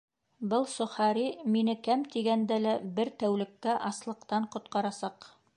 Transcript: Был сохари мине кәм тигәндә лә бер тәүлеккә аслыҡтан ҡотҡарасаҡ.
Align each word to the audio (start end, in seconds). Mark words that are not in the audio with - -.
Был 0.53 0.63
сохари 0.71 1.25
мине 1.57 1.75
кәм 1.89 2.05
тигәндә 2.15 2.59
лә 2.65 2.73
бер 3.01 3.15
тәүлеккә 3.21 3.79
аслыҡтан 3.93 4.53
ҡотҡарасаҡ. 4.57 5.33